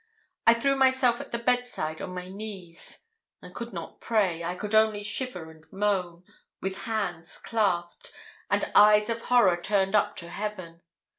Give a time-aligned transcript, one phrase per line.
[0.47, 3.03] I threw myself at the bedside on my knees.
[3.43, 6.23] I could not pray; I could only shiver and moan,
[6.59, 8.11] with hands clasped,
[8.49, 10.81] and eyes of horror turned up to heaven.